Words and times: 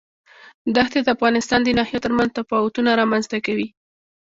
دښتې 0.75 0.99
د 1.03 1.07
افغانستان 1.15 1.59
د 1.63 1.69
ناحیو 1.77 2.03
ترمنځ 2.05 2.29
تفاوتونه 2.39 2.89
رامنځ 3.01 3.25
ته 3.31 3.37
کوي. 3.45 3.67